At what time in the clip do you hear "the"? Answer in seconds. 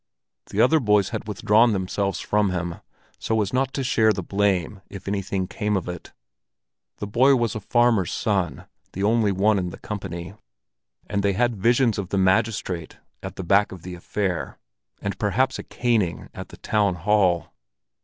0.49-0.61, 4.11-4.23, 6.97-7.05, 9.69-9.77, 12.09-12.17, 13.35-13.43, 13.83-13.93, 16.49-16.57